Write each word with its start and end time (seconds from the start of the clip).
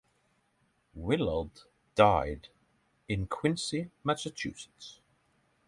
Willard 0.95 1.51
died 1.93 2.47
in 3.07 3.27
Quincy, 3.27 3.91
Massachusetts. 4.03 4.99